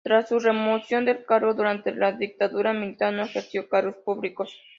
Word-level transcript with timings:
Tras 0.03 0.29
su 0.29 0.39
remoción 0.39 1.05
del 1.05 1.25
cargo, 1.25 1.53
durante 1.53 1.93
la 1.93 2.11
dictadura 2.13 2.73
militar 2.73 3.13
no 3.13 3.21
ejerció 3.21 3.69
cargos 3.69 3.97
públicos. 3.97 4.51